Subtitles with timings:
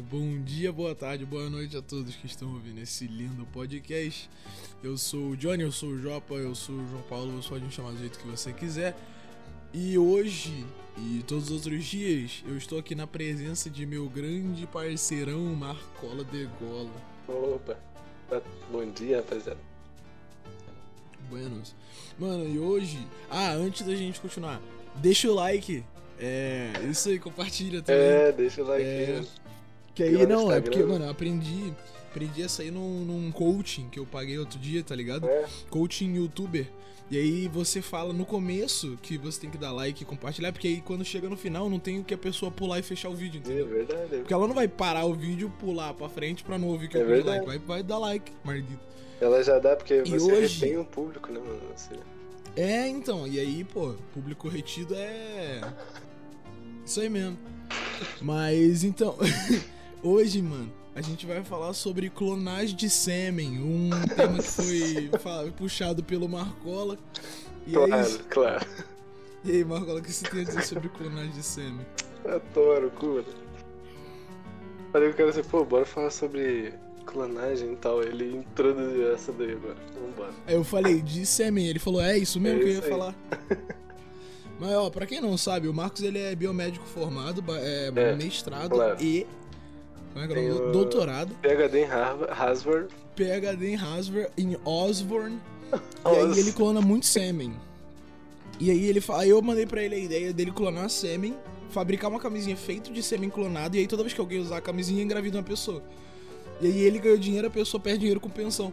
[0.00, 4.28] Bom dia, boa tarde, boa noite a todos que estão ouvindo esse lindo podcast.
[4.82, 7.64] Eu sou o Johnny, eu sou o Jopa, eu sou o João Paulo, você pode
[7.64, 8.96] me chamar do jeito que você quiser.
[9.72, 10.66] E hoje
[10.98, 16.24] e todos os outros dias eu estou aqui na presença de meu grande parceirão Marcola
[16.24, 16.90] Degola.
[17.28, 17.76] Opa,
[18.72, 19.60] bom dia, rapaziada.
[21.28, 21.74] Buenos.
[22.18, 23.06] Mano, e hoje.
[23.30, 24.60] Ah, antes da gente continuar,
[24.96, 25.84] deixa o like.
[26.18, 28.02] É, isso aí, compartilha também.
[28.02, 28.84] É, deixa o like.
[28.84, 29.22] É,
[29.94, 31.72] que aí, não, é porque, mano, eu aprendi,
[32.10, 35.28] aprendi a sair num, num coaching que eu paguei outro dia, tá ligado?
[35.28, 35.44] É.
[35.70, 36.66] Coaching youtuber.
[37.10, 40.66] E aí você fala no começo que você tem que dar like e compartilhar, porque
[40.66, 43.14] aí quando chega no final não tem o que a pessoa pular e fechar o
[43.14, 43.66] vídeo, É entendeu?
[43.68, 44.16] verdade.
[44.16, 47.02] Porque ela não vai parar o vídeo, pular pra frente pra não ouvir que É
[47.02, 47.24] eu pus like.
[47.26, 47.46] verdade.
[47.46, 48.80] Vai, vai dar like, maldito.
[49.20, 51.60] Ela já dá porque E você hoje- retém o público, né, mano?
[51.76, 51.90] Você...
[52.56, 55.60] É, então, e aí, pô, público retido é.
[56.86, 57.36] Isso aí mesmo.
[58.22, 59.14] Mas então,
[60.04, 66.02] hoje, mano, a gente vai falar sobre clonagem de sêmen, um tema que foi puxado
[66.04, 66.96] pelo Marcola.
[67.66, 68.20] E é Claro, isso.
[68.30, 68.66] claro.
[69.44, 71.84] E aí, Marcola, o que você tem a dizer sobre clonagem de sêmen?
[72.24, 73.24] Adoro, cura.
[74.92, 76.72] Falei pro cara assim, pô, bora falar sobre
[77.04, 78.02] clonagem e tal.
[78.02, 79.76] Ele introduziu essa daí agora.
[80.00, 80.32] Vambora.
[80.46, 82.84] Aí eu falei, de sêmen, ele falou, é isso mesmo É que eu ia isso
[82.86, 82.90] aí.
[82.90, 83.14] falar.
[84.60, 88.70] Mas, ó, pra quem não sabe, o Marcos, ele é biomédico formado, é, É, mestrado
[88.70, 88.96] claro.
[89.02, 89.26] e...
[90.14, 91.34] Como é que é Doutorado.
[91.42, 92.88] PHD em Harvard.
[93.16, 95.40] PhD em Harvard, em Osborne.
[96.06, 97.52] E aí ele clona muito sêmen.
[98.60, 101.34] E aí ele aí eu mandei pra ele a ideia dele clonar sêmen,
[101.70, 104.60] fabricar uma camisinha feita de sêmen clonado, e aí toda vez que alguém usar a
[104.60, 105.82] camisinha, engravida uma pessoa.
[106.60, 108.72] E aí ele ganhou dinheiro, a pessoa perde dinheiro com pensão.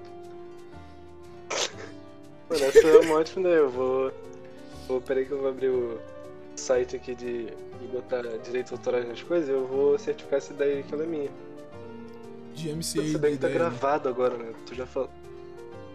[2.48, 3.60] Mano, essa é uma ótima ideia.
[3.60, 4.12] Eu vou.
[4.88, 6.00] vou peraí que eu vou abrir o
[6.56, 9.50] site aqui de, de botar direitos autorais nas coisas.
[9.50, 11.30] Eu vou certificar essa ideia que ela é minha.
[12.54, 13.02] De MCA.
[13.02, 13.60] De daí tá ideia, né?
[13.60, 14.52] gravado agora, né?
[14.66, 15.10] Tu já falou.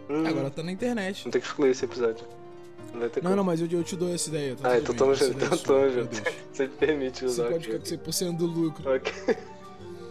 [0.09, 1.25] Hum, Agora tá na internet.
[1.25, 2.25] Não tem que excluir esse episódio.
[2.93, 3.35] Não vai ter Não, como.
[3.35, 4.55] não, mas eu, eu te dou essa ideia.
[4.55, 6.23] Tá Ah, então tamo essa junto, então tamo junto.
[6.51, 7.89] Você permite Você usar pode aqui.
[7.89, 8.89] ficar com 100% do lucro.
[8.95, 9.13] Ok.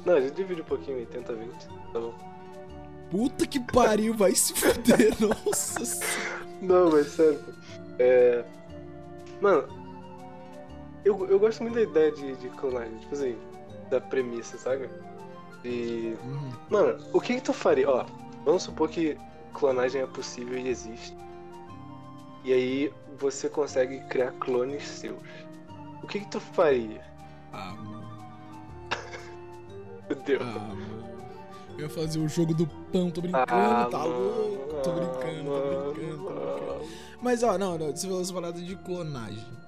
[0.04, 1.50] Não, a gente divide um pouquinho, 80 20.
[1.92, 2.14] Tá bom.
[3.10, 5.80] Puta que pariu, vai se fuder, nossa.
[6.60, 7.40] Não, mas sério.
[7.98, 8.44] É.
[9.40, 9.66] Mano,
[11.06, 13.38] eu, eu gosto muito da ideia de, de clonagem, tipo assim,
[13.88, 14.90] da premissa, sabe?
[15.64, 16.16] E.
[16.24, 16.52] Uhum.
[16.68, 17.88] Mano, o que que tu faria?
[17.88, 18.04] Ó,
[18.44, 19.16] vamos supor que
[19.54, 21.16] clonagem é possível e existe.
[22.44, 25.16] E aí você consegue criar clones seus.
[26.02, 27.04] O que que tu faria?
[27.52, 28.06] Ah, mano.
[30.08, 30.42] Meu Deus.
[30.42, 30.76] Ah.
[31.78, 34.82] Eu ia fazer o jogo do pão, tô brincando, Ah, tá louco.
[34.82, 36.86] Tô brincando, tô brincando, tô brincando.
[37.20, 39.65] Mas ó, não, não, você falou essa parada de clonagem.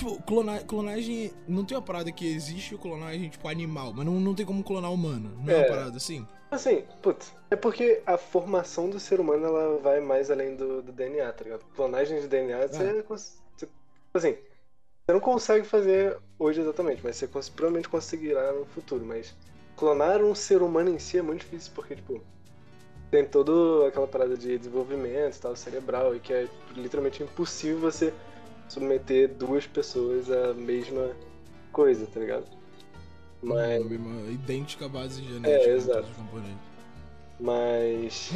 [0.00, 1.30] Tipo, clona, clonagem.
[1.46, 4.90] Não tem uma parada que existe clonagem, tipo, animal, mas não, não tem como clonar
[4.90, 5.30] humano.
[5.44, 5.68] Não é, uma É.
[5.68, 6.26] parada assim?
[6.50, 10.90] Assim, putz, é porque a formação do ser humano ela vai mais além do, do
[10.90, 11.64] DNA, tá ligado?
[11.76, 13.68] Clonagem de DNA, você, cons- você-
[14.14, 19.36] assim, você não consegue fazer hoje exatamente, mas você provavelmente conseguirá no futuro, mas
[19.76, 22.22] clonar um ser humano em si é muito difícil, porque, tipo,
[23.10, 28.14] tem toda aquela parada de desenvolvimento e tal, cerebral, e que é literalmente impossível você
[28.70, 31.10] submeter duas pessoas à mesma
[31.72, 32.46] coisa, tá ligado?
[33.42, 33.84] Mas...
[33.84, 35.48] Mesma idêntica base genética.
[35.48, 36.08] É, né, exato.
[37.38, 38.30] Mas.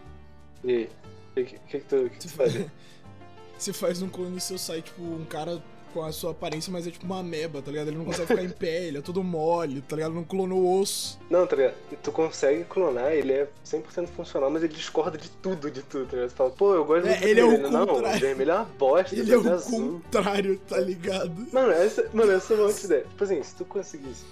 [0.62, 0.90] e aí?
[1.30, 2.70] O que, que, que tu, que tu faria?
[3.56, 6.86] Você faz um clone no seu site, tipo, um cara com a sua aparência, mas
[6.86, 7.88] é tipo uma ameba, tá ligado?
[7.88, 10.14] Ele não consegue ficar em pé, ele é todo mole, tá ligado?
[10.14, 11.18] Não clonou o osso.
[11.28, 11.74] Não, tá ligado?
[12.02, 16.16] Tu consegue clonar, ele é 100% funcional, mas ele discorda de tudo, de tudo, tá
[16.16, 16.30] ligado?
[16.30, 17.70] Tu fala, pô, eu gosto É, muito ele é o.
[17.70, 18.16] Não, contrário.
[18.16, 20.00] o vermelho é uma bosta, Ele é ele o azul.
[20.02, 21.46] contrário, tá ligado?
[21.52, 23.02] Mano, essa, mano, essa é uma outra ideia.
[23.04, 24.24] Tipo assim, se tu conseguisse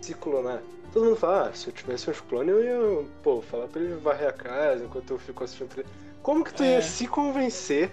[0.00, 3.66] se clonar, todo mundo fala, ah, se eu tivesse uns clones, eu ia, pô, falar
[3.68, 5.84] pra ele varrer a casa enquanto eu fico assistindo
[6.22, 6.74] Como que tu É.
[6.76, 7.90] ia se convencer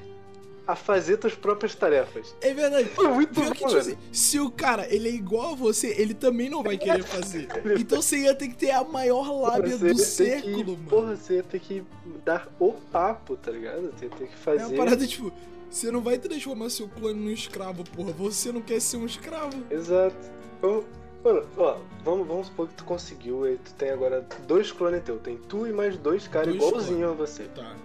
[0.68, 2.36] a fazer tuas próprias tarefas?
[2.42, 2.90] É verdade.
[3.00, 5.96] É muito Pior bom, que, tipo assim, se o cara ele é igual a você,
[5.98, 7.48] ele também não vai querer fazer.
[7.80, 10.90] Então você ia ter que ter a maior lábia Você do século, que, mano.
[10.90, 11.84] Porra, você ia ter que
[12.26, 13.94] dar o papo, tá ligado?
[13.98, 14.66] Você ia ter que É fazer.
[14.66, 15.32] uma parada, tipo,
[15.70, 18.12] você não vai transformar seu clone num escravo, porra.
[18.14, 19.64] Você não quer ser um escravo.
[19.70, 20.16] Exato.
[20.58, 20.84] Então,
[21.24, 25.22] mano, ó, vamos, vamos supor que tu conseguiu e tu tem agora dois clones teus.
[25.22, 27.44] Tem tu e mais dois caras igualzinho a você.
[27.46, 27.76] Tá.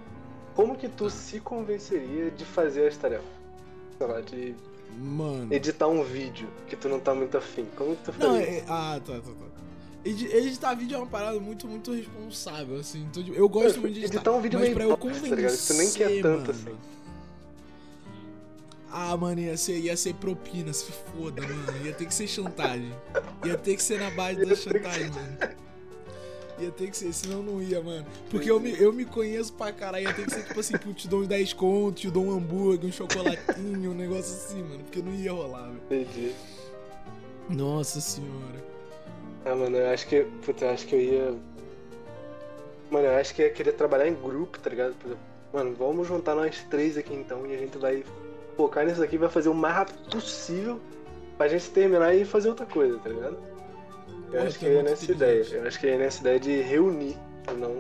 [0.55, 3.25] Como que tu se convenceria de fazer as tarefas?
[3.99, 4.55] Sei lá, de
[4.99, 5.53] Mano.
[5.53, 7.67] editar um vídeo que tu não tá muito afim.
[7.77, 8.47] Como que tu Não, faria?
[8.59, 8.65] é...
[8.69, 9.53] Ah, tá, tá, tá.
[10.05, 13.07] Edi- Editar vídeo é uma parada muito, muito responsável, assim.
[13.11, 14.17] Então, tipo, eu gosto muito de editar.
[14.17, 16.51] editar um vídeo mas meio pra eu bosta, convencer, tá tu nem quer tanto mano.
[16.51, 16.77] assim.
[18.95, 21.87] Ah, mano, ia ser, ia ser propina, se foda, mano.
[21.87, 22.93] Ia ter que ser chantagem.
[23.45, 25.39] Ia ter que ser na base da chantagem, mano.
[26.63, 28.07] Ia ter que ser, senão não ia, mano.
[28.31, 30.05] Porque eu me, eu me conheço pra caralho.
[30.05, 32.37] Ia ter que ser tipo assim, pô, te dou uns 10 contos, te dou um
[32.37, 34.85] hambúrguer, um chocolatinho, um negócio assim, mano.
[34.85, 36.03] Porque não ia rolar, velho.
[36.03, 36.33] Entendi.
[37.49, 38.65] Nossa senhora.
[39.45, 40.23] Ah, mano, eu acho que.
[40.45, 41.35] Puta, eu acho que eu ia.
[42.91, 44.95] Mano, eu acho que eu ia querer trabalhar em grupo, tá ligado?
[45.53, 48.05] Mano, vamos juntar nós três aqui então e a gente vai
[48.57, 50.81] focar nisso aqui, vai fazer o mais rápido possível
[51.37, 53.52] pra gente terminar e fazer outra coisa, tá ligado?
[54.33, 55.43] Eu acho que é nessa ideia.
[55.53, 57.17] Eu acho que ia nessa ideia de reunir,
[57.59, 57.75] não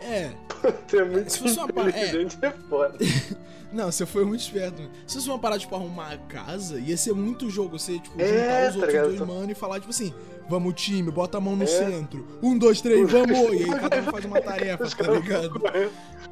[0.00, 0.30] É.
[0.88, 2.46] ter muito Se fosse uma pa- é.
[2.46, 2.98] é foda.
[3.72, 4.94] Não, você foi muito esperto, mano.
[5.04, 7.76] Se fosse uma parada, tipo, arrumar a casa, ia ser muito jogo.
[7.76, 10.14] Você, tipo, É, juntar os tá outros dois mano e falar, tipo assim,
[10.48, 11.66] vamos time, bota a mão no É.
[11.66, 12.24] centro.
[12.40, 13.36] Um, dois, três, vamos!
[13.36, 15.60] E aí cada um faz uma tarefa, tá ligado?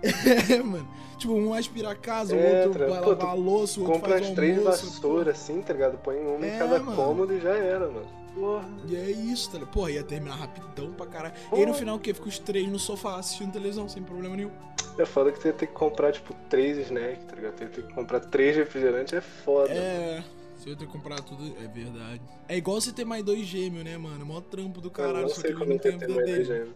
[0.03, 0.89] É, mano.
[1.19, 4.11] Tipo, um aspira a casa, o É, outro vai lavar a louça, o outro Compra
[4.13, 4.87] faz as o três almoço.
[4.87, 5.99] vassouras assim, tá ligado?
[5.99, 6.97] Põe uma É, em cada mano.
[6.97, 8.07] cômodo e já era, mano.
[8.35, 8.69] Porra.
[8.89, 9.73] E é isso, tá ligado?
[9.73, 11.35] Porra, ia terminar rapidão pra caralho.
[11.53, 12.15] E aí no final o quê?
[12.15, 14.51] Fica os três no sofá assistindo televisão, sem problema nenhum.
[14.99, 17.55] É foda que tu ia ter que comprar, tipo, três snacks, tá ligado?
[17.57, 19.73] Tu ia ter que comprar três refrigerantes, é foda.
[19.73, 20.23] É.
[20.57, 21.45] Você ia ter que comprar tudo.
[21.63, 22.21] É verdade.
[22.49, 24.25] É igual você ter mais dois gêmeos, né, mano?
[24.25, 26.27] Mó trampo do Eu caralho, não só que sei como não têm a vida mais
[26.27, 26.45] dele.
[26.45, 26.75] gêmeo.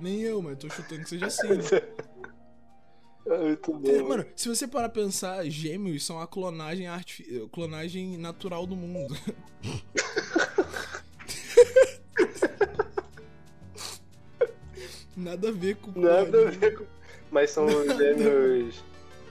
[0.00, 1.62] Nem eu, mas tô chutando que seja assim, né?
[3.26, 4.06] É muito bom.
[4.08, 9.16] Mano, se você parar pra pensar, gêmeos são a clonagem, artifi- clonagem natural do mundo.
[15.16, 16.84] Nada a ver com Nada a ver com.
[17.30, 18.82] Mas são os gêmeos.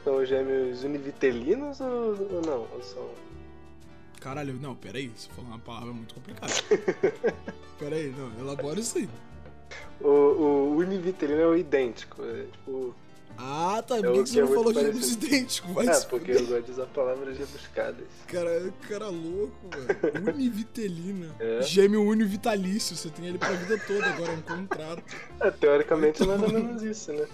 [0.04, 2.68] São os gêmeos univitelinos ou, ou não?
[2.74, 3.10] Ou são.
[4.20, 6.54] Caralho, não, peraí, você falou uma palavra muito complicada.
[7.78, 9.10] peraí, não, elabora isso aí.
[10.00, 12.24] O, o univitelino é o idêntico.
[12.24, 12.96] É, tipo.
[13.38, 15.26] Ah, tá, É por o que, que você é não falou gêmeos parecido.
[15.26, 15.72] idênticos?
[15.72, 18.06] Vai Ah, porque eu gosto de usar palavras rebuscadas.
[18.28, 20.30] Cara, cara louco, velho.
[20.34, 21.36] Univitelina.
[21.40, 21.62] É.
[21.64, 25.04] Gêmeo univitalício, você tem ele pra vida toda agora, é um contrato.
[25.40, 27.28] É, teoricamente é Vai mais ou menos isso, né?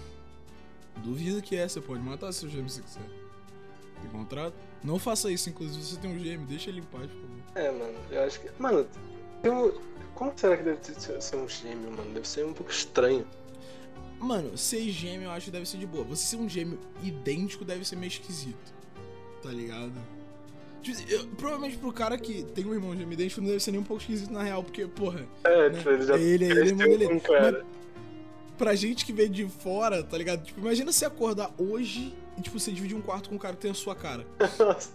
[0.98, 3.02] Duvido que é, você pode matar seu gêmeo se quiser.
[4.02, 4.54] Tem contrato?
[4.84, 7.38] Não faça isso, inclusive você tem um gêmeo, deixa ele em paz, por favor.
[7.56, 8.50] É, mano, eu acho que.
[8.58, 8.88] Mano,
[9.44, 9.72] um...
[10.16, 10.80] como será que deve
[11.22, 12.14] ser um gêmeo, mano?
[12.14, 13.26] Deve ser um pouco estranho.
[14.20, 16.04] Mano, ser gêmeo eu acho que deve ser de boa.
[16.04, 18.74] Você ser um gêmeo idêntico deve ser meio esquisito.
[19.42, 19.94] Tá ligado?
[20.82, 23.80] Tipo, eu- provavelmente pro cara que tem um irmão gêmeo idêntico não deve ser nem
[23.80, 25.78] um pouco esquisito na real, porque, porra, É, Né?
[25.78, 27.64] tipo, ele já É ele, ele, ele-
[28.58, 30.44] pra gente que vê de fora, tá ligado?
[30.44, 33.62] Tipo, imagina você acordar hoje e, tipo, você dividir um quarto com um cara que
[33.62, 34.26] tem a sua cara.
[34.60, 34.92] Nossa,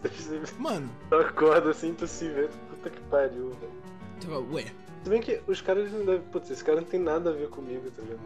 [0.59, 3.57] Mano, tu acorda assim, tu se vê, puta que pariu,
[4.21, 4.53] velho.
[4.53, 4.65] ué.
[5.05, 6.23] Se bem que os caras não devem.
[6.33, 8.21] Putz, esse cara não tem nada a ver comigo, tá ligado?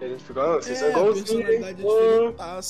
[0.00, 1.30] E a gente fica, ah, vocês são É, igualzinhos.
[1.30, 2.34] personalidade é.
[2.38, 2.60] Ah,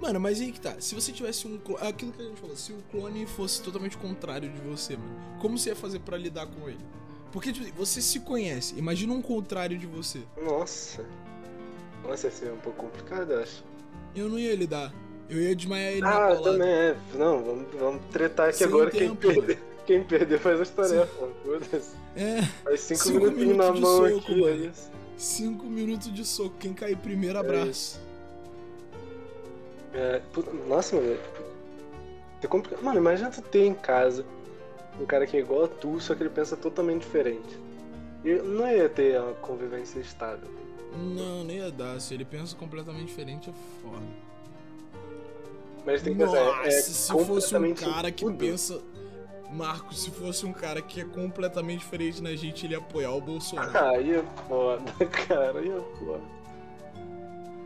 [0.00, 0.76] Mano, mas aí que tá.
[0.78, 1.86] Se você tivesse um clone.
[1.88, 5.56] Aquilo que a gente falou, se o clone fosse totalmente contrário de você, mano, como
[5.58, 6.84] você ia fazer pra lidar com ele?
[7.32, 8.78] Porque, tipo, você se conhece.
[8.78, 10.20] Imagina um contrário de você.
[10.36, 10.40] ah.
[10.42, 11.04] Nossa.
[12.06, 13.64] Nossa, ia ser um pouco complicado, eu acho.
[14.14, 14.92] Eu não ia lidar.
[15.28, 16.96] Eu ia desmaiar ele na Ah, também é.
[17.14, 18.90] Não, vamos, vamos tretar aqui Sem agora.
[18.90, 21.30] tempo, quem, perder, quem perder faz as tarefas.
[21.44, 21.94] Foda-se.
[22.16, 24.48] É, Faz cinco, Cinco minutinhos na minutos de mão soco, aqui, mano.
[24.48, 24.90] é isso.
[25.16, 26.54] cinco minutos de soco.
[26.58, 28.00] Quem cair primeiro, É abraço.
[29.92, 31.16] É, puta, nossa, mano.
[32.42, 32.82] É complicado.
[32.82, 34.24] Mano, imagina tu ter em casa
[35.00, 37.58] um cara que é igual a tu, só que ele pensa totalmente diferente.
[38.24, 40.48] E não ia ter uma convivência estável.
[40.96, 42.00] Não, nem ia dar.
[42.00, 43.52] Se ele pensa completamente diferente, é
[43.82, 44.02] foda.
[45.84, 48.36] Mas tem que Nossa, pensar, é, é se fosse um cara que tudo.
[48.36, 48.80] pensa.
[49.52, 53.20] Marcos, se fosse um cara que é completamente diferente na gente, ele ia apoiar o
[53.20, 53.76] Bolsonaro.
[53.88, 56.20] Aí é foda, cara, aí é foda.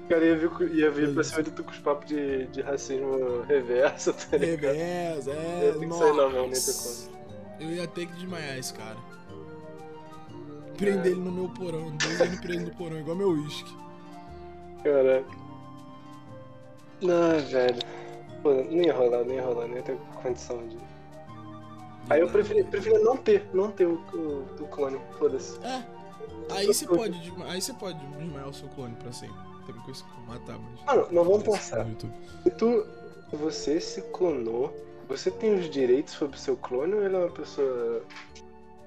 [0.09, 3.43] Cara ia vir, ia vir pra cima de tu com os papos de, de racismo
[3.43, 4.75] reverso, tá ligado?
[4.75, 5.69] Revés, é.
[5.69, 7.11] Eu que sair na mão, nem.
[7.61, 8.97] Eu ia ter que desmaiar esse cara.
[10.77, 11.09] Prender É.
[11.11, 13.71] ele no meu porão, dois anos preso no porão, igual meu uísque.
[14.83, 15.41] Caraca.
[17.03, 17.83] Não, velho.
[18.43, 20.77] Pô, nem ia rolar, nem ia rolar, nem ia ter condição de.
[22.09, 25.59] Aí eu preferi, preferi não ter, não ter o, o, o clone, foda-se.
[25.65, 25.87] É.
[26.51, 29.37] Aí você pode desmaiar, aí você pode desmaiar o seu clone pra sempre.
[29.67, 30.85] Também com isso matar, mas.
[30.85, 31.87] Mano, mas vamos pensar.
[32.43, 32.87] Se tu.
[33.33, 34.75] Você se clonou,
[35.09, 38.03] você tem os direitos sobre o seu clone ou ele é uma pessoa.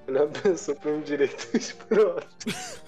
[0.06, 2.80] Ele é uma pessoa com direitos próprios?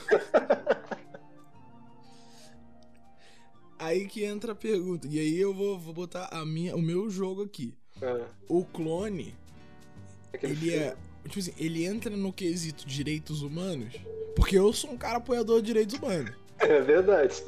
[3.79, 5.07] Aí que entra a pergunta.
[5.07, 7.75] E aí eu vou, vou botar a minha, o meu jogo aqui.
[8.03, 9.35] Ah, O clone,
[10.43, 10.95] ele é.
[11.25, 13.95] Tipo assim, ele entra no quesito direitos humanos.
[14.37, 16.33] Porque eu sou um cara apoiador de direitos humanos.
[16.59, 17.43] É verdade.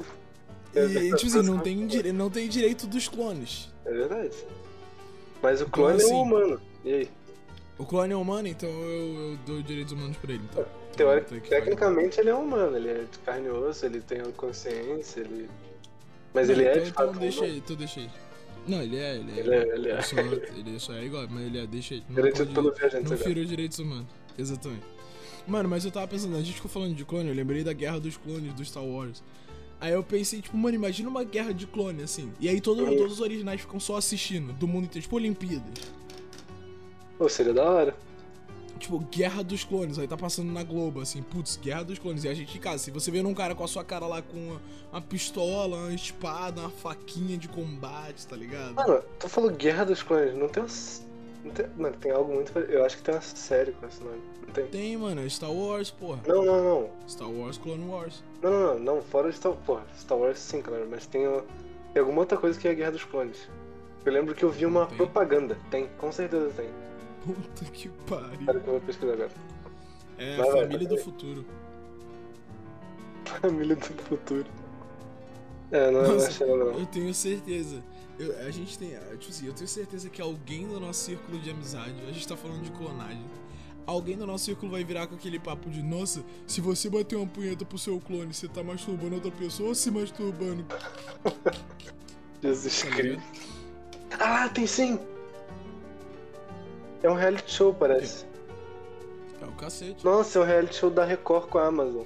[0.75, 2.11] E, tipo assim, não tem, dire...
[2.11, 3.69] não tem direito dos clones.
[3.85, 4.35] É verdade.
[5.41, 6.61] Mas o Então, clone é assim, um humano.
[6.83, 7.09] E aí?
[7.77, 10.43] O clone é humano, então eu, eu dou direitos humanos pra ele.
[10.51, 10.65] Então.
[10.97, 11.61] Teori- Então, tem que fazer.
[11.61, 15.49] Tecnicamente ele é humano, ele é de carne e osso, ele tem consciência, ele.
[16.33, 17.19] Mas Não, ele é então, de então fato.
[17.19, 17.51] deixa humano.
[17.53, 18.09] ele, então deixa ele.
[18.69, 19.39] Não, ele é, ele é.
[19.39, 20.01] Ele é- ele é.
[20.01, 22.03] Só, ele só é igual, mas ele é, deixa ele.
[22.09, 24.07] Não Garantido pode- pelo viajante Não fira os direitos humanos.
[24.37, 24.83] Exatamente.
[25.47, 27.99] Mano, mas eu tava pensando, a gente ficou falando de clone, eu lembrei da guerra
[27.99, 29.23] dos clones do Star Wars.
[29.81, 32.31] Aí eu pensei, tipo, mano, imagina uma guerra de clone, assim.
[32.39, 32.95] E aí todo, Uhum.
[32.97, 35.91] todos os originais ficam só assistindo, do mundo inteiro, tipo Olimpíadas.
[37.17, 37.95] Pô, seria da hora.
[38.89, 42.23] Tipo, Guerra dos Clones, aí tá passando na Globo, assim, putz, Guerra dos Clones.
[42.23, 44.19] E a gente em casa, se você vê um cara com a sua cara lá
[44.19, 48.73] com uma, uma pistola, uma espada, uma faquinha de combate, tá ligado?
[48.73, 50.71] Mano, tu falou Guerra dos Clones, não tem uma.
[51.45, 51.67] Não tem...
[51.77, 52.57] Mano, tem algo muito.
[52.57, 54.21] Eu acho que tem uma série com esse nome.
[54.47, 54.65] Não tem?
[54.65, 56.21] Tem, mano, é Star Wars, porra.
[56.25, 56.89] Não, não, não.
[57.07, 58.23] Star Wars Clone Wars.
[58.41, 59.01] Não, não, não, não.
[59.03, 61.21] Fora de Star Porra, Star Wars sim, claro, mas tem,
[61.93, 63.37] tem alguma outra coisa que é a Guerra dos Clones.
[64.03, 64.97] Eu lembro que eu vi uma Tem.
[64.97, 65.59] propaganda.
[65.69, 66.69] Tem, com certeza tem.
[67.25, 68.39] Puta que pariu.
[68.39, 69.31] Espera que eu vou pesquisar agora.
[70.17, 70.97] É Vai, família vai.
[70.97, 71.45] do futuro.
[73.25, 74.45] Família do futuro.
[75.71, 76.79] É, não é Nossa, mais não.
[76.79, 77.83] Eu tenho certeza.
[78.17, 78.95] Eu- a gente tem.
[78.95, 82.27] ah, Tipo assim, eu tenho certeza que alguém do nosso círculo de amizade, a gente
[82.27, 83.23] tá falando de clonagem.
[83.85, 87.25] Alguém do nosso círculo vai virar com aquele papo de nossa, se você bater uma
[87.25, 90.63] punheta pro seu clone, você tá masturbando outra pessoa ou se masturbando?
[92.43, 93.21] Jesus Tá Cristo.
[94.19, 94.99] Ah, tem sim!
[97.01, 98.25] É um reality show, parece.
[99.41, 100.03] É o cacete.
[100.03, 102.03] Nossa, é um reality show da Record com a Amazon.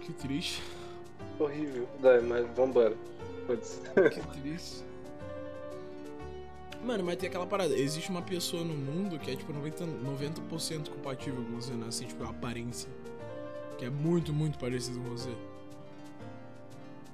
[0.00, 0.62] Que triste.
[1.38, 1.88] Horrível.
[2.00, 2.96] Dai, mas vambora.
[3.46, 3.80] Foda-se.
[4.10, 4.84] Que triste.
[6.84, 7.74] Mano, mas tem aquela parada.
[7.74, 11.86] Existe uma pessoa no mundo que é tipo 90%, 90 compatível com você, né?
[11.88, 12.88] Assim, tipo, a aparência.
[13.78, 15.30] Que é muito, muito parecido com você.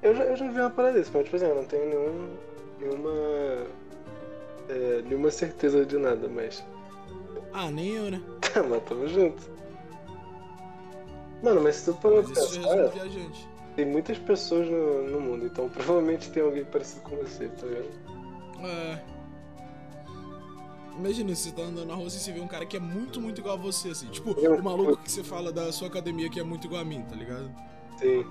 [0.02, 2.36] Eu já, eu já vi uma parada desse, mas tipo assim, eu não tenho nenhum,
[2.80, 3.66] nenhuma.
[4.68, 6.64] É, nenhuma certeza de nada, mas.
[7.52, 8.20] Ah, nem eu, né?
[8.68, 9.42] mas tamo junto.
[11.42, 12.92] Mano, mas se tu parar pra pensar,
[13.76, 17.90] tem muitas pessoas no, no mundo, então provavelmente tem alguém parecido com você, tá vendo?
[18.66, 19.02] É.
[20.98, 23.38] Imagina, você tá andando na rua e você vê um cara que é muito, muito
[23.40, 24.06] igual a você, assim.
[24.06, 26.84] Tipo, Eu- o maluco que você fala da sua academia que é muito igual a
[26.84, 27.50] mim, tá ligado?
[27.98, 28.24] Sim.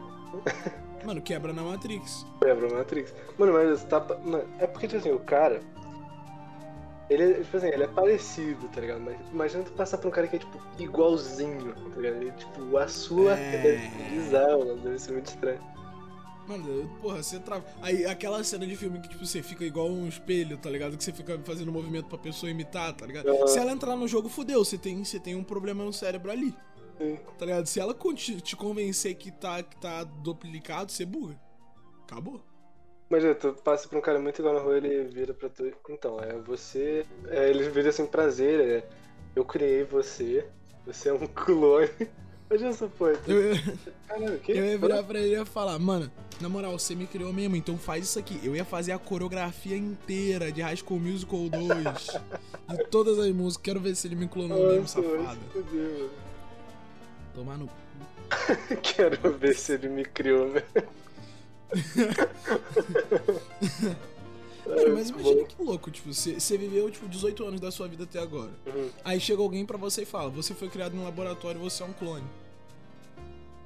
[1.06, 2.25] Mano, quebra na Matrix.
[2.42, 3.13] Quebra Matrix.
[3.38, 4.00] Mano, mas tá.
[4.24, 5.62] Mano, é porque, tipo assim, o cara.
[7.10, 9.02] Ele é, tipo assim, ele é parecido, tá ligado?
[9.02, 12.22] Mas imagina tu passar por um cara que é, tipo, igualzinho, tá ligado?
[12.22, 13.62] Ele, tipo, a sua É.
[13.62, 15.60] deve ser bizarro, mano, deve ser muito estranho.
[16.48, 17.66] Mano, porra, você trava.
[17.82, 20.96] Aí aquela cena de filme que, tipo, você fica igual um espelho, tá ligado?
[20.96, 23.28] Que você fica fazendo movimento pra pessoa imitar, tá ligado?
[23.30, 23.48] Aham.
[23.48, 26.56] Se ela entrar no jogo, fudeu, você tem, você tem um problema no cérebro ali.
[27.00, 27.18] Sim.
[27.38, 27.66] Tá ligado?
[27.66, 27.96] Se ela
[28.44, 31.40] te convencer que tá, que tá duplicado, você buga.
[32.04, 32.42] Acabou.
[33.15, 35.72] Imagina, tu passa por um cara muito igual na rua, ele vira pra tu.
[35.89, 37.05] Então, é você.
[37.29, 38.88] É, ele vira assim, prazer, é.
[39.34, 40.45] Eu criei você,
[40.86, 41.89] você é um clone.
[42.50, 43.13] Imagina essa porra.
[43.25, 43.55] Eu,
[44.05, 44.51] Caralho, o quê?
[44.51, 47.55] eu ia virar pra ele e ia falar, mano, na moral, você me criou mesmo,
[47.55, 48.38] então faz isso aqui.
[48.43, 52.07] Eu ia fazer a coreografia inteira de High School Musical 2.
[52.77, 53.63] de todas as músicas.
[53.63, 55.39] Quero ver se ele me clonou mesmo, Nossa, vai safado.
[57.34, 57.69] Tomar no.
[58.84, 60.63] Quero ver se ele me criou, né?
[64.67, 68.03] Mano, mas imagina que louco, tipo, você você viveu, tipo, 18 anos da sua vida
[68.03, 68.50] até agora.
[68.65, 68.89] Uhum.
[69.03, 71.93] Aí chega alguém pra você e fala, você foi criado num laboratório, você é um
[71.93, 72.24] clone.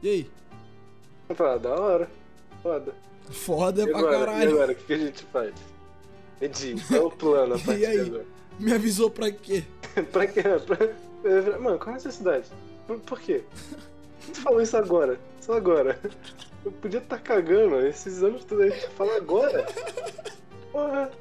[0.04, 0.30] E aí?
[1.30, 2.10] Ah, da hora.
[2.62, 2.94] Foda.
[3.30, 4.52] Foda E pra agora, e caralho.
[4.52, 5.54] agora, o que a gente faz?
[6.42, 8.00] Edi, qual é o plano a E aí?
[8.02, 8.26] agora?
[8.60, 9.64] Me avisou pra quê?
[10.12, 10.42] pra quê?
[10.44, 11.58] Pra...
[11.60, 12.46] Mano, qual é a necessidade?
[12.86, 13.44] Por, por quê?
[14.34, 15.98] Tu falou isso agora, só agora.
[16.66, 19.66] Eu podia estar cagando esses anos todos aí, fala agora.
[20.72, 21.12] Porra.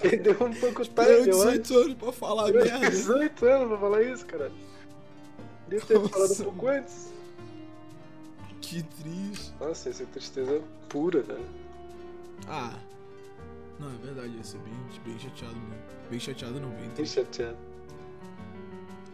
[0.00, 1.58] Perdeu um pouco o Esperou time, eu acho.
[1.58, 2.90] 18 anos pra falar Tirou merda.
[2.90, 4.52] 18 anos pra falar isso, cara.
[5.64, 7.12] Podia ter Nossa, falado um pouco antes.
[8.60, 9.52] Que triste.
[9.60, 11.44] Nossa, essa é tristeza pura, velho.
[12.48, 12.72] Ah.
[13.78, 14.72] Não, é verdade, ia ser bem,
[15.04, 15.82] bem chateado mesmo.
[16.10, 17.14] Bem chateado não, bem Bem triste.
[17.16, 17.56] chateado.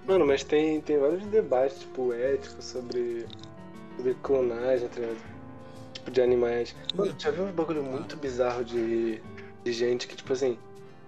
[0.06, 3.26] Mano, mas tem, tem vários debates, tipo, éticos sobre,
[3.96, 5.18] sobre clonagem, tá ligado?
[5.92, 6.74] Tipo, de animais.
[6.94, 9.20] Mano, já viu uns bagulho muito bizarro de,
[9.64, 10.58] de gente que, tipo assim,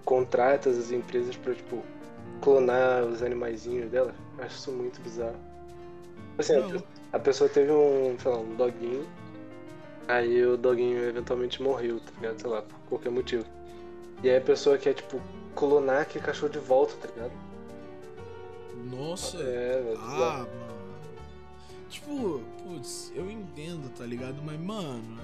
[0.03, 1.83] contrata as empresas pra, tipo,
[2.41, 4.13] clonar os animaizinhos dela?
[4.37, 5.35] Eu acho isso muito bizarro.
[6.37, 9.07] Assim, a a pessoa teve um, sei lá, um doguinho,
[10.05, 12.41] aí o doguinho eventualmente morreu, tá ligado?
[12.41, 13.45] Sei lá, por qualquer motivo.
[14.21, 15.21] E aí a pessoa quer, tipo,
[15.55, 17.31] clonar aquele cachorro de volta, tá ligado?
[18.91, 19.37] Nossa.
[19.37, 19.97] É, velho.
[19.97, 20.49] Ah, mano.
[22.05, 24.35] Tipo, putz, eu entendo, tá ligado?
[24.43, 25.17] Mas, mano.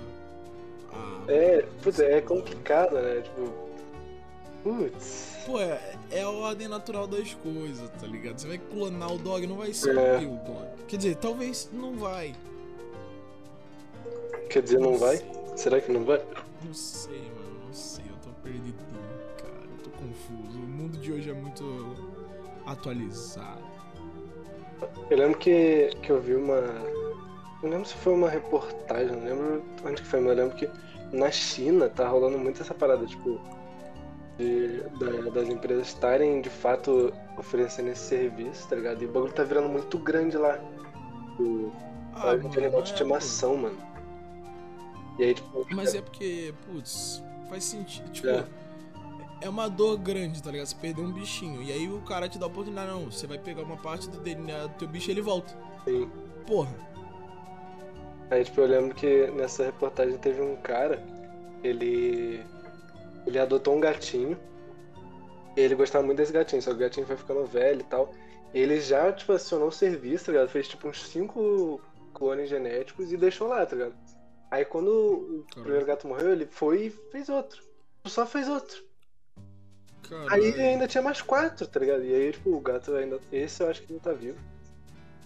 [0.92, 3.22] Ah, É, putz, é complicado, né?
[3.22, 3.54] Tipo.
[4.64, 5.38] Putz.
[5.46, 8.40] Pô, é, é a ordem natural das coisas, tá ligado?
[8.40, 10.18] Você vai clonar o dog, não vai ser É.
[10.18, 10.68] o dog.
[10.88, 12.36] Quer dizer, talvez não vai.
[14.50, 15.22] Quer dizer, não vai?
[15.56, 16.22] Será que não vai?
[16.64, 18.06] Não sei, mano, não sei.
[18.06, 18.76] Eu tô perdido,
[19.38, 19.66] cara.
[19.72, 20.58] Eu tô confuso.
[20.58, 21.96] O mundo de hoje é muito
[22.66, 23.71] atualizado.
[25.10, 26.62] Eu lembro que, que eu vi uma.
[27.62, 30.70] Não lembro se foi uma reportagem, não lembro onde que foi, mas eu lembro que
[31.12, 33.40] na China tá rolando muito essa parada, tipo,
[34.38, 39.02] de, da- das empresas estarem de fato oferecendo esse serviço, tá ligado?
[39.04, 40.60] E o bagulho tá virando muito grande lá.
[41.40, 41.72] O,
[42.16, 43.78] Ah, de animal de é, estimação, mano.
[45.20, 45.68] E aí, tipo.
[45.72, 48.10] Mas é porque, putz, faz sentido.
[48.12, 48.46] Tipo, É.
[49.41, 50.67] é uma dor grande, tá ligado?
[50.67, 51.62] Você perdeu um bichinho.
[51.62, 53.12] E aí o cara te dá a oportunidade, não.
[53.12, 55.53] Você vai pegar uma parte do DNA do teu bicho e ele volta.
[55.83, 56.10] Sim.
[56.45, 56.74] Porra.
[58.29, 61.03] Aí, tipo, eu lembro que nessa reportagem teve um cara,
[61.63, 62.41] ele.
[63.25, 64.38] Ele adotou um gatinho.
[65.57, 68.13] Ele gostava muito desse gatinho, só que o gatinho foi ficando velho e tal.
[68.53, 70.50] Ele já, tipo, acionou o serviço, tá ligado?
[70.50, 71.81] Fez, tipo, uns cinco
[72.13, 73.95] clones genéticos e deixou lá, tá ligado?
[74.50, 75.63] Aí quando o Caralho.
[75.63, 77.63] primeiro gato morreu, ele foi e fez outro.
[78.05, 78.90] Só fez outro.
[80.12, 80.44] Caralho.
[80.44, 82.03] Aí ainda tinha mais quatro, tá ligado?
[82.03, 83.20] E aí, tipo, o gato ainda.
[83.32, 84.38] Esse eu acho que não tá vivo.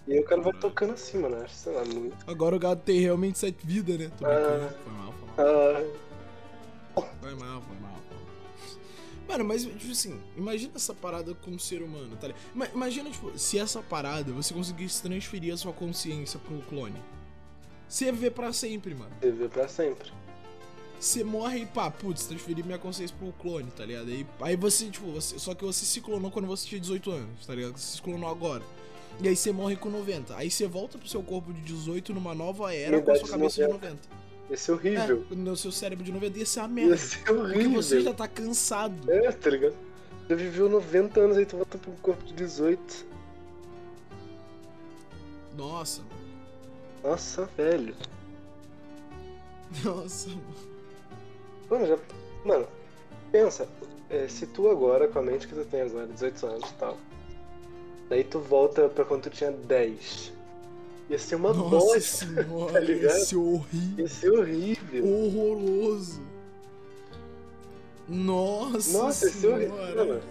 [0.06, 1.36] E aí o cara vai tocando assim, mano.
[1.36, 2.16] eu Acho, sei lá, muito.
[2.30, 4.10] Agora o gato tem realmente sete vidas, né?
[4.16, 4.64] Tô brincando.
[4.64, 4.74] Ah.
[4.84, 5.82] Foi mal, foi mal.
[6.96, 7.96] Ah, Foi mal, foi mal.
[9.28, 12.40] Mano, mas, tipo assim, imagina essa parada com um ser humano, tá ligado?
[12.54, 17.02] Ima- Imagina, tipo, se essa parada você conseguisse transferir a sua consciência pro clone.
[17.88, 19.10] Você ia viver pra sempre, mano.
[19.20, 20.12] viver pra sempre.
[20.98, 24.08] Você morre e pá, putz, transferi minha consciência pro clone, tá ligado?
[24.08, 27.46] Aí, aí você, tipo, você, só que você se clonou quando você tinha 18 anos,
[27.46, 27.76] tá ligado?
[27.76, 28.62] Você se clonou agora.
[29.20, 30.34] E aí você morre com 90.
[30.36, 33.62] Aí você volta pro seu corpo de 18 numa nova era com a sua cabeça
[33.66, 33.96] de 90.
[34.50, 35.26] Ia ser horrível.
[35.30, 36.96] É, no seu cérebro de 90 ia ser Ia merda.
[36.96, 37.82] ser Porque horrível.
[37.82, 39.10] você já tá cansado.
[39.10, 39.74] É, tá ligado?
[40.28, 43.06] Já viveu 90 anos aí, tu volta pro corpo de 18.
[45.56, 46.02] Nossa,
[47.02, 47.94] Nossa, velho.
[49.84, 50.28] nossa.
[50.28, 50.75] Mano,
[51.70, 51.98] já.
[52.44, 52.66] Mano,
[53.32, 53.68] pensa,
[54.10, 56.96] é, se tu agora, com a mente que tu tem agora, 18 anos e tal,
[58.08, 60.32] daí tu volta pra quando tu tinha 10.
[61.08, 62.00] Ia ser uma Nossa bosta.
[62.00, 63.16] senhora, tá ligado?
[63.16, 63.98] esse horrível.
[63.98, 65.04] Ia ser horrível.
[65.06, 66.22] Horroroso.
[68.08, 69.74] Nossa, Nossa, ia ser horrível.
[69.76, 70.04] senhora.
[70.04, 70.22] Mano,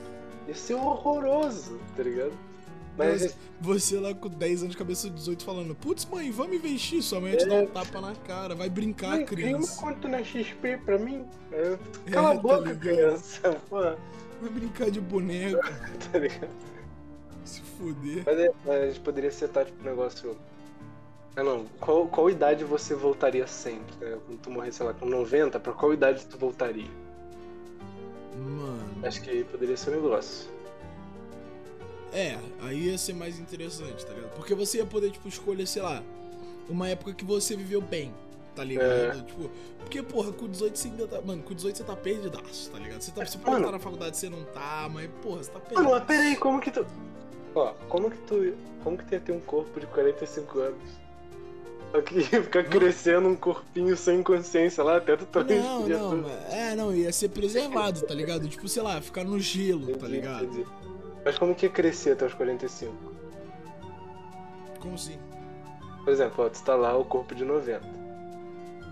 [0.48, 2.34] ia ser horroroso, tá ligado?
[2.98, 7.02] Mas, Mas você lá com 10 anos, cabeça de 18, falando: Putz, mãe, vamos investir.
[7.04, 8.56] Sua mãe ia te dar um tapa na cara.
[8.56, 9.82] Vai brincar, Mãe, cria uma criança.
[9.82, 11.26] conta na XP pra mim.
[11.52, 11.78] É,
[12.12, 12.80] Cala a tá boca, ligado?
[12.80, 13.62] criança.
[13.70, 15.60] Pô, Vai brincar de boneco.
[16.12, 16.50] tá ligado?
[17.46, 18.24] Se fuder.
[18.26, 20.36] Mas, é, mas poderia setar tipo um negócio.
[21.38, 23.94] Ah não, qual, qual idade você voltaria sempre?
[24.06, 24.18] né?
[24.26, 26.90] Quando tu morrer, sei lá, com 90, pra qual idade tu voltaria?
[28.38, 29.06] Mano.
[29.06, 30.50] Acho que poderia ser um negócio.
[32.14, 34.34] É, aí ia ser mais interessante, tá ligado?
[34.36, 36.02] Porque você ia poder, tipo, escolher, sei lá,
[36.70, 38.14] uma época que você viveu bem,
[38.56, 39.20] tá ligado?
[39.20, 39.24] É.
[39.24, 41.22] Tipo, porque, porra, com 18 você ainda tá.
[41.22, 43.02] Mano, com 18 você tá perdidaço, tá ligado?
[43.02, 43.66] Você, tá, você pode Mano.
[43.66, 45.90] estar na faculdade, você não tá, mas, porra, você tá Mano, perdido.
[45.92, 46.86] mas peraí, como que tu.
[47.54, 48.54] Ó, como que tu.
[48.84, 51.06] Como que tu ia ter um corpo de 45 anos?
[51.92, 56.18] Só que ia ficar crescendo um corpinho sem consciência lá até tu Não, transferir não,
[56.18, 58.48] mas- é, não, ia ser preservado, tá ligado?
[58.48, 60.44] Tipo, sei lá, ficar no gelo, tá Entendi, ligado?
[60.46, 60.66] entendi.
[61.26, 62.96] Mas como que ia crescer até os 45?
[64.80, 65.18] Como assim?
[66.04, 67.82] Por exemplo, ó, tu tá lá, o corpo de 90.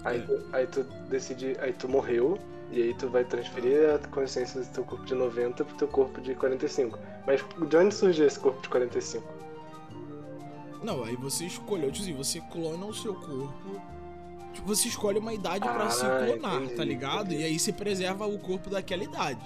[0.04, 0.22] Aí, É.
[0.22, 2.40] tu, aí tu decide, aí tu morreu,
[2.72, 6.20] e aí tu vai transferir a consciência do teu corpo de 90 pro teu corpo
[6.20, 6.98] de 45.
[7.28, 9.24] Mas de onde surgiu esse corpo de 45?
[10.84, 13.80] Não, aí você escolheu, tipo assim, você clona o seu corpo.
[14.54, 17.28] Tipo, você escolhe uma idade pra Ah, se clonar, entendi, tá ligado?
[17.28, 17.42] entendi.
[17.42, 19.42] E aí você preserva o corpo daquela idade.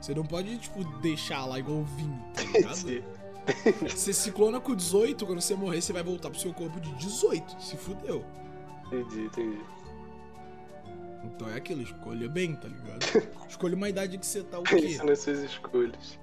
[0.00, 3.04] Você não pode, tipo, deixar lá igual vinho, tá ligado?
[3.88, 6.92] Você se clona com 18, quando você morrer, você vai voltar pro seu corpo de
[6.94, 7.62] 18.
[7.62, 8.24] Se fudeu.
[8.86, 9.58] Entendi, entendi.
[11.24, 13.04] Então é aquilo, escolha bem, tá ligado?
[13.48, 14.76] Escolha uma idade que você tá o quê?
[14.76, 16.18] Isso nas suas escolhas.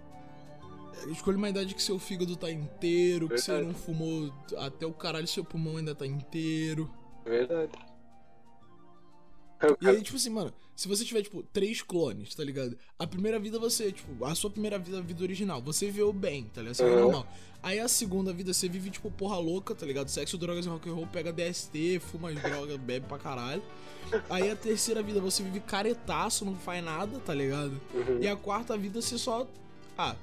[1.07, 3.73] Escolha uma idade que seu fígado tá inteiro, que você Verdade.
[3.73, 6.89] não fumou até o caralho, seu pulmão ainda tá inteiro.
[7.25, 7.71] Verdade.
[9.63, 12.77] O E aí, tipo assim, mano, se você tiver, tipo, três clones, tá ligado?
[12.99, 16.43] A primeira vida você, tipo, a sua primeira vida, a vida original, você viveu bem,
[16.53, 16.75] tá ligado?
[16.75, 17.01] Você Uhum.
[17.03, 17.27] normal.
[17.63, 20.07] Aí a segunda vida você vive, tipo, porra louca, tá ligado?
[20.09, 23.63] Sexo, drogas e rock and roll, pega DST, fuma as drogas, bebe pra caralho.
[24.29, 27.81] Aí a terceira vida você vive caretaço, não faz nada, tá ligado?
[27.93, 28.19] Uhum.
[28.21, 29.47] E a quarta vida você só.
[29.97, 30.15] Ah,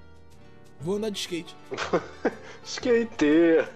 [0.80, 1.56] vou andar de skate.
[2.64, 3.68] Skater!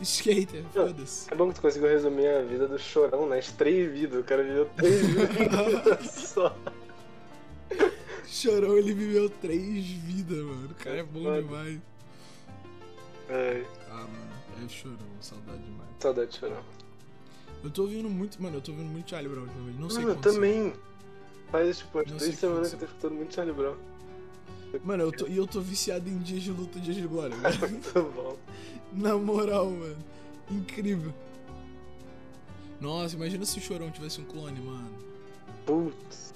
[0.04, 1.30] Skater, foda-se.
[1.32, 4.20] É bom que tu conseguiu resumir a vida do chorão nas três vidas.
[4.20, 6.56] O cara viveu três vidas só.
[8.26, 10.70] Chorão, ele viveu três vidas, mano.
[10.70, 11.42] O cara é bom Foda.
[11.42, 11.78] demais.
[13.28, 15.88] Ai, Ah, mano, é chorão, saudade demais.
[15.98, 16.62] saudade de chorão.
[17.62, 19.78] Eu tô ouvindo muito, mano, eu tô ouvindo muito Charlie Brown ultimamente.
[19.78, 20.72] Não sei Mano, eu como também.
[21.50, 22.76] Faz tipo umas que semanas que aconteceu.
[22.76, 23.76] eu tô escutando muito Charlie Brown.
[24.84, 27.70] Mano, eu tô, e eu tô viciado em dias de luta, dias de glória, velho.
[27.70, 28.36] Muito bom.
[28.92, 29.96] Na moral, mano.
[30.50, 31.12] Incrível.
[32.80, 34.90] Nossa, imagina se o Chorão tivesse um clone, mano.
[35.66, 36.34] Putz.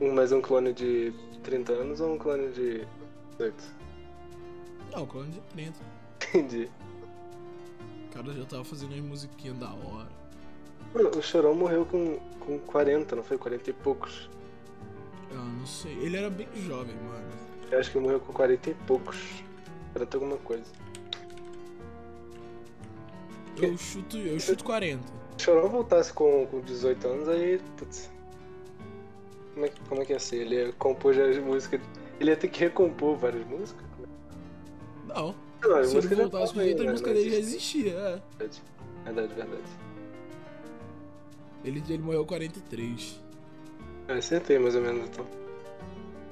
[0.00, 1.12] Um, mais um clone de
[1.42, 2.86] 30 anos ou um clone de
[3.38, 3.54] 18?
[4.92, 5.78] Não, clone de 30.
[6.16, 6.70] Entendi.
[8.06, 10.08] O cara já tava fazendo as musiquinhas da hora.
[10.94, 13.38] Mano, o Chorão morreu com, com 40, não foi?
[13.38, 14.28] 40 e poucos.
[15.34, 15.92] Ah, não sei.
[15.98, 17.32] Ele era bem jovem, mano.
[17.70, 19.18] Eu acho que ele morreu com 40 e poucos.
[19.94, 20.64] Era alguma coisa.
[23.60, 25.02] Eu chuto, eu chuto 40.
[25.38, 28.10] Se o Chorão voltasse com, com 18 anos, aí, putz.
[29.54, 30.36] Como é, que- como é que ia ser?
[30.36, 31.80] Ele ia compor já as músicas.
[32.18, 33.84] Ele ia ter que recompor várias músicas?
[35.08, 35.34] Não.
[35.62, 36.90] Não, as Se ele músicas voltasse com estavam aí, jeito, a né?
[36.92, 37.92] música Não dele já existia.
[37.92, 38.20] É.
[38.38, 38.62] Verdade,
[39.04, 39.34] verdade.
[39.34, 39.62] verdade.
[41.64, 43.20] Ele, ele morreu 43.
[44.12, 45.26] Eu acertei mais ou menos então.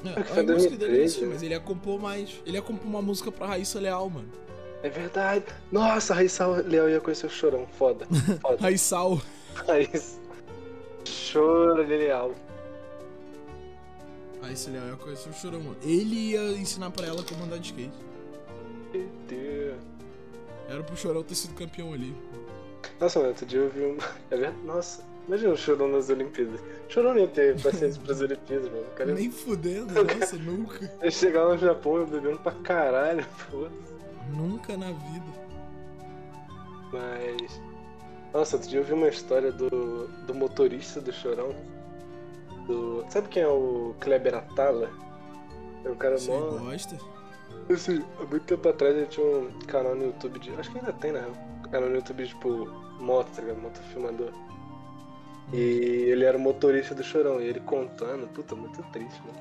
[0.05, 1.33] É, É a música dele 2013, existia, né?
[1.35, 2.41] mas ele ia compor mais.
[2.47, 4.29] Ele ia compor uma música pra Raíssa Leal, mano.
[4.83, 5.45] É verdade.
[5.71, 7.67] Nossa, Raíssa Leal ia conhecer o Chorão.
[7.79, 8.07] Foda.
[8.41, 8.57] Foda.
[8.63, 9.21] Raíssal.
[9.67, 10.19] Raíssa.
[11.05, 12.35] Choro de Leal.
[14.43, 15.77] Raíssa Leal ia conhecer o Chorão, mano.
[15.83, 17.93] Ele ia ensinar pra ela como andar de skate.
[18.93, 19.77] Meu Deus.
[20.69, 22.15] Era pro Chorão ter sido campeão ali.
[22.99, 23.99] Nossa, mano, outro dia eu vi um.
[24.31, 24.57] É verdade?
[24.65, 26.61] Nossa, imagina o Chorão nas Olimpíadas.
[26.89, 28.85] Chorão não ia ter paciência pras Olimpíadas, mano.
[28.97, 30.91] Cara Nem fudendo, nossa, nunca.
[31.03, 33.91] ia chegar lá no Japão eu bebendo pra caralho, foda-se.
[34.37, 35.41] Nunca na vida.
[36.93, 37.61] Mas.
[38.33, 41.55] Nossa, outro dia eu vi uma história do, do motorista do Chorão.
[42.67, 43.05] Do.
[43.09, 44.91] Sabe quem é o Kleber Atala?
[45.85, 46.41] É um cara Você mó.
[46.59, 46.97] gosta?
[47.69, 50.51] Assim, há muito tempo atrás ele tinha um canal no YouTube de.
[50.55, 51.31] Acho que ainda tem, real.
[51.65, 52.69] Um canal no YouTube tipo
[53.01, 53.61] moto, tá ligado?
[53.61, 54.33] Motofilmador.
[55.53, 55.57] E
[56.11, 57.41] ele era o motorista do Chorão.
[57.41, 59.39] E ele contando, puta, muito triste, mano.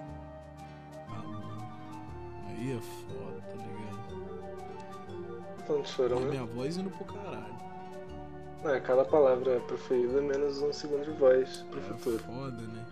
[1.09, 1.23] Ah.
[2.49, 3.99] Aí é foda, tá ligado?
[5.67, 6.29] Falando de Chorão, né?
[6.29, 7.59] minha voz indo pro caralho.
[8.63, 12.19] Não, é cada palavra proferida menos um segundo de voz pro É futuro.
[12.19, 12.85] foda, né?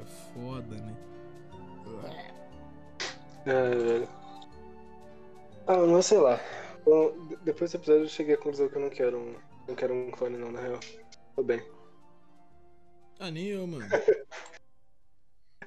[0.00, 0.94] É foda, né?
[3.44, 4.08] É, velho.
[5.66, 6.38] Ah, mas sei lá.
[6.84, 9.34] Bom, de- depois desse episódio eu cheguei à conclusão que eu não quero um.
[9.66, 10.78] Não quero um clone não, na real.
[11.34, 11.62] Tô bem.
[13.24, 13.86] Ah, nem eu, mano.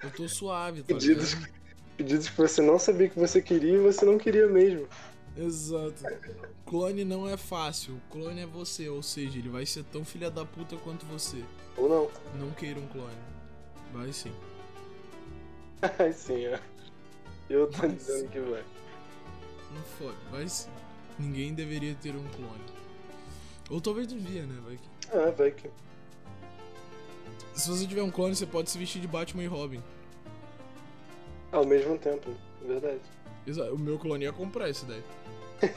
[0.04, 1.34] Eu tô suave, tá Pedidos.
[1.34, 1.54] ligado?
[1.96, 4.86] Pedidos que você não sabia que você queria e você não queria mesmo.
[5.38, 6.04] Exato.
[6.66, 8.02] Clone não é fácil.
[8.12, 11.42] Clone é você, ou seja, ele vai ser tão filha da puta quanto você.
[11.78, 12.12] Ou não.
[12.38, 13.16] Não queira um clone.
[13.94, 14.34] Vai sim.
[15.98, 16.60] Ai sim, ó.
[17.50, 18.64] Eu tô Mas- dizendo que vai.
[19.74, 20.70] Não fode, vai sim.
[21.18, 22.66] Ninguém deveria ter um clone.
[23.70, 24.60] Ou talvez devia, né?
[24.66, 25.18] Vai que...
[25.18, 25.70] Ah, vai que.
[27.54, 29.82] Se você tiver um clone, você pode se vestir de Batman e Robin.
[31.52, 32.32] Ao mesmo tempo,
[32.64, 33.00] é verdade.
[33.48, 35.04] Exa- O meu clone ia comprar esse daí.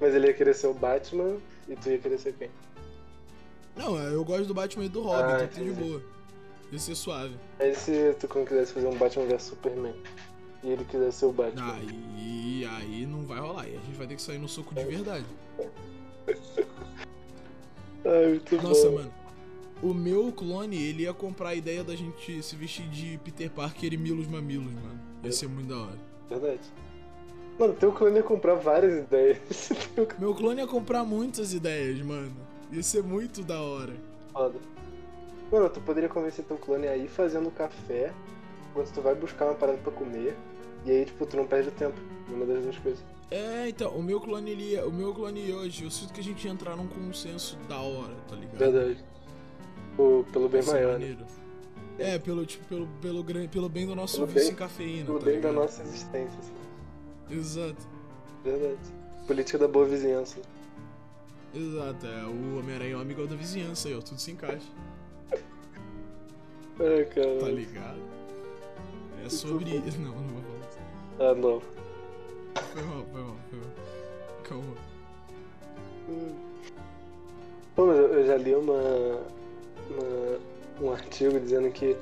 [0.00, 1.36] Mas ele ia querer ser o Batman
[1.68, 2.50] e tu ia querer ser quem?
[3.76, 6.02] Não, eu gosto do Batman e do Robin, Ah, então tá de boa.
[6.72, 7.36] Ia ser suave.
[7.60, 9.94] Aí se tu quisesse fazer um Batman vs Superman
[10.64, 11.74] e ele quisesse ser o Batman.
[11.74, 13.62] Aí, aí não vai rolar.
[13.62, 15.26] Aí a gente vai ter que sair no soco de verdade.
[18.04, 18.94] Ai, muito Nossa, bom.
[18.96, 19.14] mano.
[19.82, 23.92] O meu clone, ele ia comprar a ideia da gente se vestir de Peter Parker
[23.92, 25.00] e Milos Mamilos, mano.
[25.22, 25.98] Ia ser muito da hora.
[26.30, 26.60] Verdade.
[27.58, 29.38] Mano, teu clone ia comprar várias ideias.
[30.18, 32.34] Meu clone ia comprar muitas ideias, mano.
[32.72, 33.94] Ia ser muito da hora.
[34.32, 34.58] foda.
[35.50, 38.12] Mano, tu poderia convencer teu clone a ir fazendo café
[38.70, 40.36] enquanto tu vai buscar uma parada pra comer.
[40.84, 41.98] E aí, tipo, tu não perde tempo.
[42.28, 43.04] Uma das duas coisas.
[43.30, 46.24] É, então, o meu clone ele ia, o meu clone hoje, eu sinto que a
[46.24, 48.58] gente ia entrar num consenso da hora, tá ligado?
[48.58, 49.04] Verdade.
[49.96, 51.16] Pelo bem maior, né?
[51.98, 55.18] É, pelo, tipo, pelo, pelo, pelo bem do nosso Pelo vício bem- em cafeína, Pelo
[55.18, 55.54] tá bem ligado?
[55.54, 56.52] da nossa existência, assim.
[57.34, 57.86] Exato.
[58.44, 58.78] Verdade.
[59.26, 60.38] Política da boa vizinhança.
[61.54, 64.66] Exato, é o Homem-Aranha é o amigo da vizinhança aí, ó, tudo se encaixa,
[66.78, 67.38] Ai, cara.
[67.40, 67.98] tá ligado?
[69.24, 69.64] É sobre.
[69.98, 70.78] Não, não vou falar isso.
[71.18, 71.62] Ah, não.
[72.72, 73.68] Foi mal, foi mal, foi mal.
[74.44, 74.74] Calma.
[77.74, 79.22] Pô, mas eu já li uma,
[79.90, 80.38] uma-
[80.88, 81.96] um artigo dizendo que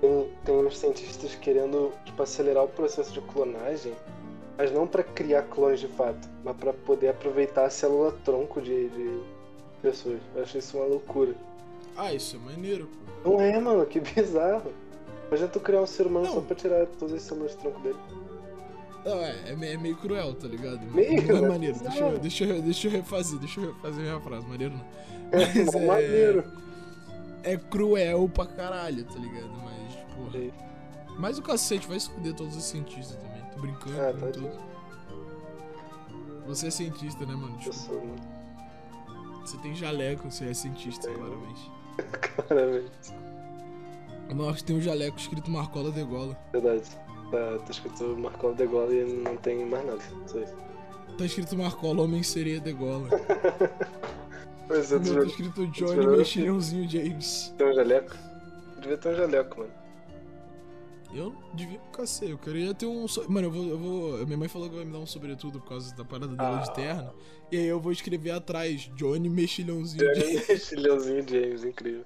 [0.00, 3.94] tem, tem uns cientistas querendo tipo, acelerar o processo de clonagem
[4.58, 8.88] Mas não pra criar clones de fato, mas pra poder aproveitar a célula tronco de,
[8.88, 9.20] de
[9.82, 10.18] pessoas.
[10.34, 11.34] Eu acho isso uma loucura.
[11.96, 12.88] Ah, isso é maneiro,
[13.22, 13.30] pô.
[13.32, 14.72] Não é, mano, que bizarro.
[15.28, 16.34] Imagina tu criar um ser humano Não.
[16.34, 17.98] só pra tirar todas as células de tronco dele.
[19.04, 20.80] Não, é, é é meio cruel, tá ligado?
[20.92, 21.78] Meio, não é maneiro.
[21.78, 24.46] Deixa eu, deixa, eu, deixa eu refazer, deixa eu refazer minha frase.
[24.46, 24.84] Maneiro não.
[25.32, 26.44] Mas Mó é, maneiro.
[27.46, 29.50] É cruel pra caralho, tá ligado?
[29.64, 30.30] Mas, porra.
[30.32, 30.52] Sim.
[31.18, 33.42] Mas o cacete vai esconder todos os cientistas também.
[33.52, 34.50] Tô brincando com tá tudo.
[36.46, 37.54] Você é cientista, né, mano?
[37.54, 38.00] Eu Desculpa.
[38.00, 38.36] sou, mano.
[39.40, 41.18] Você tem jaleco, você é cientista, Tenho.
[41.18, 41.72] claramente.
[42.46, 43.14] Claramente.
[44.34, 46.36] Nós tem um jaleco escrito Marcola de Gola.
[46.52, 46.82] Verdade.
[47.30, 50.02] Tá, tá escrito Marcola de Gola e não tem mais nada.
[51.16, 53.08] Tá escrito Marcola Homem Sereia de Gola.
[54.66, 57.54] Pois é, meu tá escrito Johnny Mexilhãozinho James.
[57.56, 58.16] tem um jaleco?
[58.80, 59.72] Devia ter um jaleco, mano.
[61.14, 63.06] Eu devia ser, eu queria ter um.
[63.06, 64.26] so- Mano, eu vou, eu vou.
[64.26, 66.62] Minha mãe falou que vai me dar um sobretudo por causa da parada dela Ah.
[66.62, 67.14] de terno.
[67.50, 70.48] E aí eu vou escrever atrás, Johnny Mexilhãozinho Johnny James.
[70.48, 72.04] Mexilhãozinho James, incrível.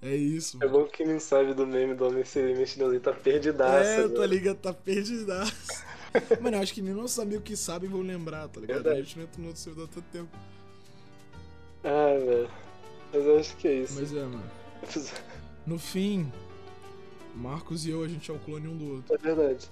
[0.00, 0.78] É isso, É mano.
[0.78, 3.90] bom que quem não sabe do meme do Homem Sereia Mexilhãozinho tá perdidaço.
[3.90, 4.26] É, tá né?
[4.28, 4.56] ligado?
[4.56, 5.84] Tá perdidaço.
[6.40, 8.76] Mano, eu acho que nem nossos amigos que sabem vão lembrar, tá ligado?
[8.82, 9.00] Verdade.
[9.00, 10.28] A gente não entra no outro servidor há tanto tempo.
[11.84, 12.50] Ah, velho.
[13.12, 13.94] Mas eu acho que é isso.
[13.98, 14.50] Mas é, mano.
[15.66, 16.32] No fim,
[17.34, 19.14] Marcos e eu, a gente é o clone um do outro.
[19.14, 19.70] É verdade.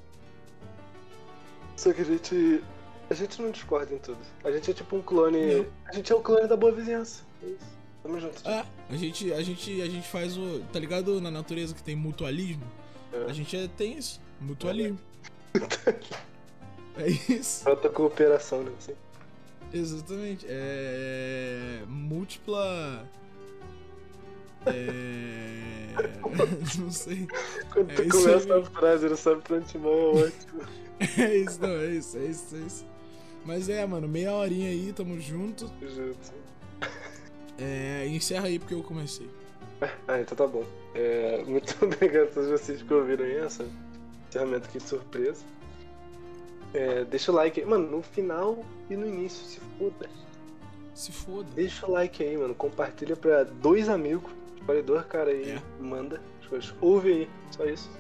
[1.77, 2.63] Só que a gente.
[3.11, 4.19] A gente não discorda em tudo.
[4.45, 5.55] A gente é tipo um clone.
[5.55, 5.67] Não.
[5.87, 7.23] A gente é o clone da boa vizinhança.
[7.43, 7.79] É isso.
[8.03, 8.49] Tamo junto.
[8.49, 10.61] É, a gente, a gente, a gente faz o.
[10.73, 12.65] Tá ligado na natureza que tem mutualismo?
[13.13, 13.25] É.
[13.25, 14.99] A gente é, tem isso, mutualismo.
[17.01, 17.63] É isso.
[17.63, 18.73] Falta cooperação, né?
[18.77, 18.93] Assim.
[19.73, 20.47] Exatamente.
[20.49, 21.83] É.
[21.87, 23.09] Múltipla.
[24.67, 25.59] É.
[26.79, 27.27] Não sei.
[27.73, 30.63] Quando É tu isso começa a frase, ele sabe pra antemão, é ótimo.
[31.17, 32.87] É isso, não, é isso, é isso, é isso.
[33.45, 35.71] Mas é, mano, meia horinha aí, tamo junto.
[35.81, 36.33] Junto.
[37.57, 39.29] É, encerra aí porque eu comecei.
[40.09, 40.65] Ah, então tá bom.
[40.93, 43.65] É, muito obrigado a todos vocês que ouviram aí essa
[44.29, 45.45] ferramenta aqui de surpresa.
[46.75, 47.67] É, deixa o like aí.
[47.67, 50.09] Mano, no final e no início, se foda.
[50.95, 51.47] Se foda.
[51.55, 52.55] Deixa o like aí, mano.
[52.55, 54.31] Compartilha pra dois amigos.
[54.59, 55.51] Escolhe dois caras aí.
[55.51, 55.63] É.
[55.81, 56.21] Manda.
[56.81, 57.31] Ouve aí.
[57.51, 57.91] Só isso.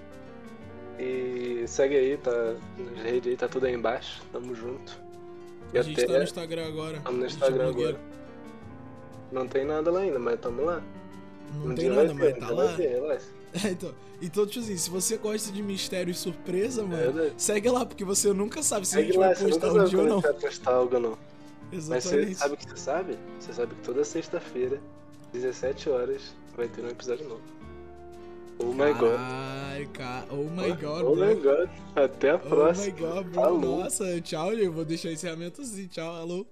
[0.98, 2.32] E segue aí, tá
[2.76, 4.22] nas redes aí, tá tudo aí embaixo.
[4.32, 5.00] Tamo junto.
[5.72, 7.00] E A gente até tá no Instagram agora.
[7.00, 8.00] tamo no é Instagram agora.
[9.30, 10.82] Não tem nada lá ainda, mas tamo lá.
[11.54, 12.64] Não Um tem nada, mas tá lá.
[12.64, 13.37] Vai ter, relaxa.
[13.64, 17.34] É, então, então, tipo assim, se você gosta de mistério e surpresa, É mano, verdade.
[17.36, 19.98] segue lá, porque você nunca sabe se a Segue gente lá, vai postar um dia
[20.00, 20.18] ou não.
[20.18, 21.18] a vai postar algo ou não.
[21.88, 22.34] Mas você Exatamente.
[22.34, 23.18] sabe o que você sabe?
[23.38, 24.82] Você sabe que toda sexta-feira,
[25.32, 27.42] 17 horas, vai ter um episódio novo.
[28.58, 29.16] Oh my god.
[29.16, 30.26] Caralho, cara.
[30.30, 31.26] Oh my god, Oh bro.
[31.26, 31.70] my god.
[31.94, 32.86] Até a Oh próxima.
[32.86, 33.58] my god, bro.
[33.58, 35.86] Nossa, tchau, eu vou deixar o encerramento assim.
[35.88, 36.46] Tchau, alô.